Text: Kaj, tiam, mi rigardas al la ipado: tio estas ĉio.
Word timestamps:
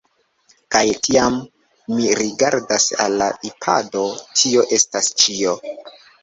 Kaj, 0.75 0.79
tiam, 1.07 1.35
mi 1.97 2.07
rigardas 2.21 2.87
al 3.05 3.19
la 3.23 3.27
ipado: 3.51 4.03
tio 4.41 4.65
estas 4.79 5.13
ĉio. 5.25 5.55